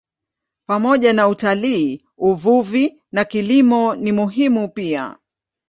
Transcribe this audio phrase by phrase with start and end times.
[0.65, 5.15] Pamoja na utalii, uvuvi na kilimo ni muhimu pia.